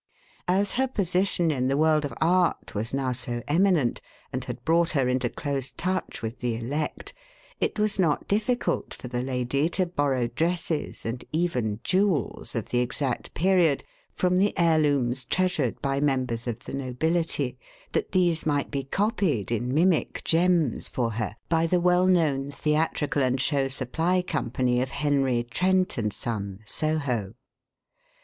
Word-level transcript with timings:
As 0.47 0.73
her 0.81 0.87
position 0.87 1.51
in 1.51 1.67
the 1.67 1.77
world 1.77 2.05
of 2.05 2.13
art 2.19 2.73
was 2.73 2.91
now 2.91 3.11
so 3.11 3.43
eminent 3.47 4.01
and 4.33 4.43
had 4.45 4.65
brought 4.65 4.89
her 4.97 5.07
into 5.07 5.29
close 5.29 5.71
touch 5.73 6.23
with 6.23 6.39
the 6.39 6.55
elect, 6.55 7.13
it 7.59 7.77
was 7.77 7.99
not 7.99 8.27
difficult 8.27 8.95
for 8.95 9.07
the 9.07 9.21
lady 9.21 9.69
to 9.69 9.85
borrow 9.85 10.25
dresses, 10.25 11.05
and 11.05 11.23
even 11.31 11.81
jewels, 11.83 12.55
of 12.55 12.69
the 12.69 12.79
exact 12.79 13.35
period 13.35 13.83
from 14.11 14.37
the 14.37 14.57
heirlooms 14.57 15.23
treasured 15.23 15.79
by 15.83 15.99
members 15.99 16.47
of 16.47 16.63
the 16.65 16.73
nobility, 16.73 17.59
that 17.91 18.11
these 18.11 18.43
might 18.43 18.71
be 18.71 18.83
copied 18.85 19.51
in 19.51 19.71
mimic 19.71 20.23
gems 20.23 20.89
for 20.89 21.11
her 21.11 21.35
by 21.47 21.67
the 21.67 21.79
well 21.79 22.07
known 22.07 22.49
theatrical 22.49 23.21
and 23.21 23.39
show 23.39 23.67
supply 23.67 24.23
company 24.23 24.81
of 24.81 24.89
Henry 24.89 25.43
Trent 25.43 25.93
& 26.11 26.11
Son, 26.11 26.59
Soho. 26.65 27.35